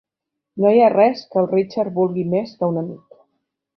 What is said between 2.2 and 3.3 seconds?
més que un amic.